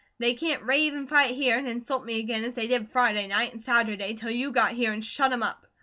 They 0.17 0.33
can't 0.33 0.63
rave 0.63 0.95
and 0.95 1.07
fight 1.07 1.35
here, 1.35 1.59
and 1.59 1.67
insult 1.67 2.03
me 2.05 2.17
again, 2.17 2.43
as 2.43 2.55
they 2.55 2.65
did 2.65 2.89
Friday 2.89 3.27
night 3.27 3.53
and 3.53 3.61
Saturday 3.61 4.15
till 4.15 4.31
you 4.31 4.51
got 4.51 4.71
here 4.71 4.91
an' 4.91 5.03
shut 5.03 5.31
'em 5.31 5.43
up. 5.43 5.67